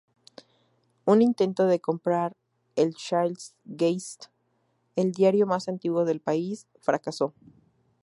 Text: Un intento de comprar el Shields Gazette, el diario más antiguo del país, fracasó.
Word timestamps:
Un 1.05 1.21
intento 1.21 1.67
de 1.67 1.79
comprar 1.79 2.35
el 2.75 2.93
Shields 2.95 3.53
Gazette, 3.65 4.31
el 4.95 5.11
diario 5.11 5.45
más 5.45 5.67
antiguo 5.69 6.05
del 6.05 6.21
país, 6.21 6.65
fracasó. 6.79 7.35